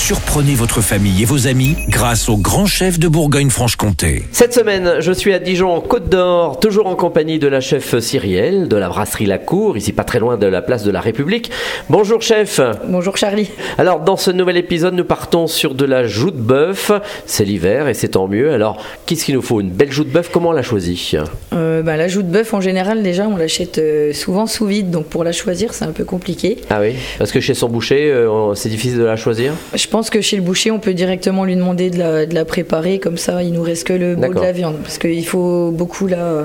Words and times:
Surprenez 0.00 0.54
votre 0.54 0.80
famille 0.80 1.22
et 1.22 1.24
vos 1.26 1.46
amis 1.46 1.76
grâce 1.88 2.30
au 2.30 2.36
grand 2.36 2.64
chef 2.64 2.98
de 2.98 3.06
Bourgogne-Franche-Comté. 3.06 4.24
Cette 4.32 4.54
semaine, 4.54 4.94
je 4.98 5.12
suis 5.12 5.32
à 5.34 5.38
Dijon, 5.38 5.70
en 5.70 5.80
Côte 5.80 6.08
d'Or, 6.08 6.58
toujours 6.58 6.86
en 6.86 6.96
compagnie 6.96 7.38
de 7.38 7.46
la 7.46 7.60
chef 7.60 7.96
Cyrielle, 8.00 8.66
de 8.66 8.76
la 8.76 8.88
brasserie 8.88 9.26
La 9.26 9.38
Cour, 9.38 9.76
ici 9.76 9.92
pas 9.92 10.02
très 10.02 10.18
loin 10.18 10.36
de 10.38 10.46
la 10.46 10.62
place 10.62 10.84
de 10.84 10.90
la 10.90 11.00
République. 11.00 11.52
Bonjour 11.90 12.22
chef. 12.22 12.60
Bonjour 12.88 13.18
Charlie. 13.18 13.50
Alors 13.76 14.00
dans 14.00 14.16
ce 14.16 14.30
nouvel 14.32 14.56
épisode, 14.56 14.94
nous 14.94 15.04
partons 15.04 15.46
sur 15.46 15.74
de 15.74 15.84
la 15.84 16.06
joue 16.06 16.30
de 16.30 16.40
bœuf. 16.40 16.90
C'est 17.26 17.44
l'hiver 17.44 17.86
et 17.86 17.94
c'est 17.94 18.08
tant 18.08 18.26
mieux. 18.26 18.52
Alors 18.52 18.82
qu'est-ce 19.06 19.26
qu'il 19.26 19.34
nous 19.34 19.42
faut? 19.42 19.60
Une 19.60 19.70
belle 19.70 19.92
joue 19.92 20.04
de 20.04 20.10
bœuf, 20.10 20.30
comment 20.32 20.48
on 20.48 20.52
la 20.52 20.62
choisit? 20.62 21.18
Euh, 21.52 21.82
bah, 21.82 21.96
la 21.98 22.08
joue 22.08 22.22
de 22.22 22.32
bœuf, 22.32 22.54
en 22.54 22.62
général, 22.62 23.02
déjà, 23.02 23.28
on 23.28 23.36
l'achète 23.36 23.76
euh, 23.78 24.12
souvent 24.14 24.46
sous 24.46 24.66
vide, 24.66 24.90
donc 24.90 25.06
pour 25.06 25.24
la 25.24 25.32
choisir, 25.32 25.74
c'est 25.74 25.84
un 25.84 25.92
peu 25.92 26.04
compliqué. 26.04 26.56
Ah 26.70 26.80
oui? 26.80 26.94
Parce 27.18 27.30
que 27.30 27.38
chez 27.38 27.54
son 27.54 27.68
boucher, 27.68 28.10
euh, 28.10 28.54
c'est 28.54 28.70
difficile 28.70 28.98
de 28.98 29.04
la 29.04 29.16
choisir? 29.16 29.52
Je 29.74 29.86
pense 29.90 30.10
que 30.10 30.20
chez 30.20 30.36
le 30.36 30.42
boucher, 30.42 30.70
on 30.70 30.78
peut 30.78 30.94
directement 30.94 31.44
lui 31.44 31.56
demander 31.56 31.90
de 31.90 31.98
la, 31.98 32.26
de 32.26 32.34
la 32.34 32.44
préparer, 32.44 32.98
comme 32.98 33.16
ça, 33.18 33.42
il 33.42 33.52
nous 33.52 33.62
reste 33.62 33.86
que 33.86 33.92
le 33.92 34.16
bout 34.16 34.34
de 34.34 34.40
la 34.40 34.52
viande, 34.52 34.76
parce 34.82 34.98
qu'il 34.98 35.24
faut 35.26 35.70
beaucoup 35.70 36.06
la, 36.06 36.44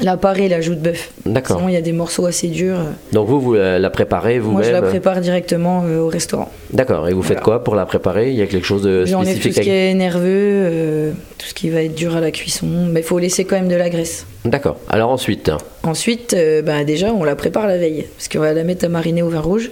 la 0.00 0.16
parer, 0.16 0.48
la 0.48 0.60
joue 0.60 0.74
de 0.74 0.80
bœuf. 0.80 1.10
D'accord. 1.26 1.56
Sinon, 1.58 1.68
il 1.68 1.74
y 1.74 1.76
a 1.76 1.80
des 1.82 1.92
morceaux 1.92 2.26
assez 2.26 2.48
durs. 2.48 2.78
Donc 3.12 3.28
vous, 3.28 3.40
vous 3.40 3.54
la 3.54 3.90
préparez 3.90 4.38
vous-même 4.38 4.58
Moi, 4.58 4.62
je 4.62 4.70
la 4.72 4.82
prépare 4.82 5.20
directement 5.20 5.84
euh, 5.86 6.00
au 6.00 6.08
restaurant. 6.08 6.50
D'accord. 6.72 7.08
Et 7.08 7.12
vous 7.12 7.22
faites 7.22 7.38
Voilà. 7.38 7.44
quoi 7.44 7.64
pour 7.64 7.74
la 7.74 7.84
préparer? 7.86 8.30
Il 8.30 8.36
y 8.36 8.42
a 8.42 8.46
quelque 8.46 8.66
chose 8.66 8.82
de 8.82 9.04
J'enlève 9.04 9.34
tout 9.34 9.40
spécifique 9.40 9.54
ce 9.56 9.60
qui 9.62 9.70
est 9.70 9.94
nerveux, 9.94 10.22
euh, 10.26 11.12
tout 11.38 11.46
ce 11.46 11.54
qui 11.54 11.68
va 11.70 11.82
être 11.82 11.94
dur 11.94 12.16
à 12.16 12.20
la 12.20 12.30
cuisson, 12.30 12.66
mais 12.90 13.00
il 13.00 13.06
faut 13.06 13.18
laisser 13.18 13.44
quand 13.44 13.56
même 13.56 13.68
de 13.68 13.76
la 13.76 13.90
graisse. 13.90 14.26
D'accord. 14.44 14.76
Alors 14.88 15.10
ensuite? 15.10 15.50
Ensuite, 15.82 16.34
euh, 16.34 16.62
bah, 16.62 16.84
déjà, 16.84 17.12
on 17.12 17.24
la 17.24 17.36
prépare 17.36 17.66
la 17.66 17.76
veille, 17.76 18.06
parce 18.16 18.28
qu'on 18.28 18.38
va 18.40 18.52
la 18.54 18.64
mettre 18.64 18.84
à 18.86 18.88
mariner 18.88 19.22
au 19.22 19.28
vin 19.28 19.40
rouge. 19.40 19.70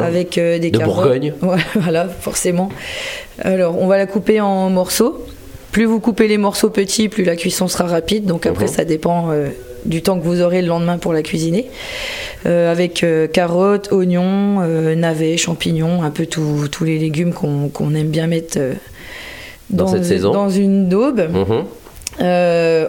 Avec 0.00 0.38
euh, 0.38 0.58
des 0.58 0.70
De 0.70 0.78
carottes. 0.78 0.94
Bourgogne. 0.96 1.32
Ouais, 1.42 1.58
voilà, 1.76 2.08
forcément. 2.08 2.68
Alors, 3.40 3.80
on 3.80 3.86
va 3.86 3.96
la 3.98 4.06
couper 4.06 4.40
en 4.40 4.68
morceaux. 4.70 5.24
Plus 5.72 5.84
vous 5.84 6.00
coupez 6.00 6.26
les 6.26 6.36
morceaux 6.38 6.70
petits, 6.70 7.08
plus 7.08 7.22
la 7.24 7.36
cuisson 7.36 7.68
sera 7.68 7.84
rapide. 7.84 8.24
Donc 8.26 8.44
après, 8.46 8.64
Mhm. 8.66 8.70
ça 8.72 8.84
dépend 8.84 9.30
euh, 9.30 9.48
du 9.84 10.02
temps 10.02 10.18
que 10.18 10.24
vous 10.24 10.40
aurez 10.42 10.62
le 10.62 10.68
lendemain 10.68 10.98
pour 10.98 11.12
la 11.12 11.22
cuisiner. 11.22 11.66
Euh, 12.46 12.72
avec 12.72 13.04
euh, 13.04 13.28
carottes, 13.28 13.92
oignons, 13.92 14.60
navets, 14.96 15.36
champignons, 15.36 16.02
un 16.02 16.10
peu 16.10 16.26
tous 16.26 16.84
les 16.84 16.98
légumes 16.98 17.32
qu'on 17.32 17.94
aime 17.94 18.08
bien 18.08 18.26
mettre 18.26 18.58
Dans 19.70 19.86
cette 19.86 20.04
saison. 20.04 20.32
dans 20.32 20.50
une 20.50 20.88
daube. 20.88 21.20
Mhm. 21.30 21.64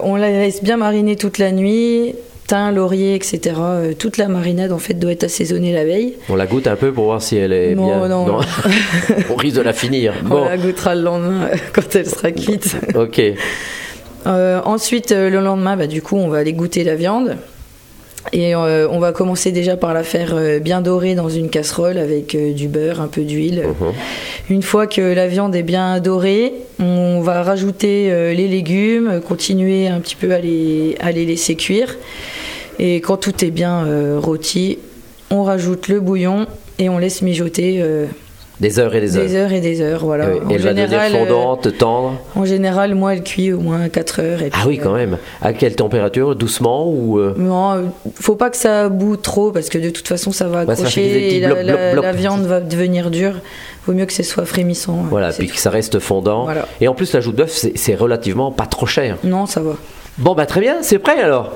On 0.03 0.15
la 0.15 0.29
laisse 0.31 0.63
bien 0.63 0.77
mariner 0.77 1.15
toute 1.15 1.37
la 1.37 1.51
nuit. 1.51 2.15
Thym, 2.51 2.75
laurier, 2.75 3.15
etc. 3.15 3.39
Euh, 3.59 3.93
toute 3.97 4.17
la 4.17 4.27
marinade 4.27 4.73
en 4.73 4.77
fait 4.77 4.93
doit 4.93 5.13
être 5.13 5.23
assaisonnée 5.23 5.71
la 5.71 5.85
veille. 5.85 6.15
On 6.27 6.35
la 6.35 6.45
goûte 6.47 6.67
un 6.67 6.75
peu 6.75 6.91
pour 6.91 7.05
voir 7.05 7.21
si 7.21 7.37
elle 7.37 7.53
est 7.53 7.75
Non, 7.75 7.85
bien. 7.87 8.07
non, 8.09 8.25
non. 8.25 8.39
On 9.29 9.35
risque 9.35 9.55
de 9.55 9.61
la 9.61 9.71
finir. 9.71 10.13
On 10.25 10.27
Bon. 10.27 10.43
la 10.45 10.57
goûtera 10.57 10.93
le 10.95 11.01
lendemain 11.01 11.47
quand 11.73 11.95
elle 11.95 12.05
sera 12.07 12.31
cuite. 12.31 12.75
Ok. 12.95 13.21
Euh, 14.27 14.59
ensuite, 14.65 15.13
euh, 15.13 15.29
le 15.29 15.39
lendemain, 15.39 15.77
bah, 15.77 15.87
du 15.87 16.01
coup, 16.01 16.17
on 16.17 16.27
va 16.27 16.39
aller 16.39 16.51
goûter 16.53 16.83
la 16.83 16.95
viande. 16.95 17.37
Et 18.33 18.53
euh, 18.53 18.87
on 18.91 18.99
va 18.99 19.13
commencer 19.13 19.51
déjà 19.51 19.77
par 19.77 19.95
la 19.95 20.03
faire 20.03 20.33
euh, 20.35 20.59
bien 20.59 20.81
dorée 20.81 21.15
dans 21.15 21.27
une 21.29 21.49
casserole 21.49 21.97
avec 21.97 22.35
euh, 22.35 22.53
du 22.53 22.67
beurre, 22.67 23.01
un 23.01 23.07
peu 23.07 23.21
d'huile. 23.21 23.63
Mhm. 23.65 23.93
Une 24.51 24.61
fois 24.61 24.85
que 24.85 25.01
la 25.01 25.27
viande 25.27 25.55
est 25.55 25.63
bien 25.63 25.99
dorée, 25.99 26.53
on 26.79 27.21
va 27.21 27.41
rajouter 27.41 28.33
les 28.35 28.47
légumes, 28.47 29.21
continuer 29.27 29.87
un 29.87 29.99
petit 30.01 30.15
peu 30.15 30.31
à 30.33 30.39
les, 30.39 30.95
à 30.99 31.11
les 31.11 31.25
laisser 31.25 31.55
cuire. 31.55 31.95
Et 32.83 32.95
quand 32.99 33.15
tout 33.17 33.45
est 33.45 33.51
bien 33.51 33.85
euh, 33.85 34.19
rôti, 34.21 34.79
on 35.29 35.43
rajoute 35.43 35.87
le 35.87 35.99
bouillon 35.99 36.47
et 36.79 36.89
on 36.89 36.97
laisse 36.97 37.21
mijoter 37.21 37.77
euh, 37.79 38.07
Des 38.59 38.79
heures 38.79 38.93
et 38.95 39.01
des 39.01 39.15
heures. 39.17 39.23
des 39.23 39.35
heures 39.35 39.51
et 39.53 39.61
des 39.61 39.81
heures. 39.81 40.03
Voilà. 40.03 40.25
Ah 40.27 40.31
oui. 40.33 40.39
En 40.45 40.49
Et 40.49 40.53
elle 40.55 40.61
va 40.61 40.73
devenir 40.73 40.89
général, 40.89 41.15
euh, 41.15 41.19
fondante, 41.19 41.77
tendre. 41.77 42.19
En 42.35 42.43
général, 42.43 42.95
moi, 42.95 43.13
elle 43.13 43.21
cuit 43.23 43.53
au 43.53 43.59
moins 43.59 43.87
4 43.87 44.19
heures. 44.21 44.41
Et 44.41 44.49
Ah 44.53 44.63
oui, 44.67 44.79
quand 44.81 44.93
même. 44.93 45.17
À 45.43 45.53
quelle 45.53 45.75
température? 45.75 46.35
Doucement 46.35 46.89
ou 46.89 47.19
euh, 47.19 47.35
Non, 47.37 47.91
faut 48.15 48.35
pas 48.35 48.49
que 48.49 48.57
ça 48.57 48.89
boue 48.89 49.15
trop 49.15 49.51
parce 49.51 49.69
que 49.69 49.77
de 49.77 49.91
toute 49.91 50.07
façon 50.07 50.31
ça 50.31 50.47
va 50.47 50.65
ça 50.65 50.71
accrocher 50.71 51.01
petits 51.01 51.35
et 51.35 51.39
la, 51.39 51.53
blocs, 51.93 52.03
la- 52.03 52.11
viande 52.13 52.41
va 52.45 52.61
devenir 52.61 53.11
dure. 53.11 53.35
Vaut 53.85 53.93
mieux 53.93 54.05
que 54.07 54.13
ce 54.13 54.23
soit 54.23 54.45
frémissant. 54.45 55.05
Voilà, 55.09 55.31
c'est 55.31 55.37
puis 55.39 55.47
tout. 55.49 55.53
que 55.55 55.59
ça 55.61 55.69
reste 55.69 55.99
fondant. 55.99 56.45
Voilà. 56.45 56.67
Et 56.81 56.87
en 56.87 56.95
plus, 56.95 57.13
la 57.13 57.21
joue 57.21 57.31
de 57.31 57.37
bœuf, 57.37 57.51
c'est 57.51 57.77
c'est 57.77 57.95
relativement 57.95 58.51
pas 58.51 58.65
trop 58.65 58.87
cher. 58.87 59.17
Non, 59.23 59.45
ça 59.45 59.61
va. 59.61 59.75
Bon, 60.17 60.35
bah 60.35 60.45
très 60.45 60.59
bien, 60.59 60.77
c'est 60.81 60.99
prêt 60.99 61.19
alors. 61.21 61.53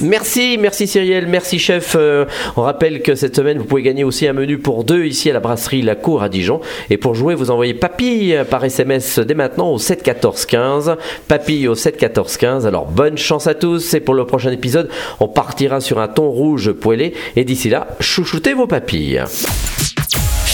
Merci, 0.00 0.56
merci 0.58 0.86
Cyrielle, 0.86 1.26
merci 1.26 1.58
chef. 1.58 1.94
Euh, 1.94 2.24
on 2.56 2.62
rappelle 2.62 3.02
que 3.02 3.14
cette 3.14 3.36
semaine, 3.36 3.58
vous 3.58 3.64
pouvez 3.64 3.82
gagner 3.82 4.02
aussi 4.02 4.26
un 4.26 4.32
menu 4.32 4.58
pour 4.58 4.82
deux 4.82 5.04
ici 5.04 5.28
à 5.28 5.34
la 5.34 5.40
brasserie 5.40 5.82
La 5.82 5.94
Cour 5.94 6.22
à 6.22 6.30
Dijon. 6.30 6.60
Et 6.88 6.96
pour 6.96 7.14
jouer, 7.14 7.34
vous 7.34 7.50
envoyez 7.50 7.74
papille 7.74 8.36
par 8.50 8.64
SMS 8.64 9.18
dès 9.18 9.34
maintenant 9.34 9.70
au 9.70 9.78
7 9.78 10.02
14 10.02 10.46
15. 10.46 10.96
Papille 11.28 11.68
au 11.68 11.74
7 11.74 11.98
14 11.98 12.36
15. 12.38 12.66
Alors 12.66 12.86
bonne 12.86 13.18
chance 13.18 13.46
à 13.46 13.54
tous. 13.54 13.92
Et 13.92 14.00
pour 14.00 14.14
le 14.14 14.24
prochain 14.24 14.50
épisode, 14.50 14.88
on 15.20 15.28
partira 15.28 15.80
sur 15.80 15.98
un 16.00 16.08
ton 16.08 16.30
rouge 16.30 16.72
poêlé. 16.72 17.14
Et 17.36 17.44
d'ici 17.44 17.68
là, 17.68 17.88
chouchoutez 18.00 18.54
vos 18.54 18.66
papilles. 18.66 19.22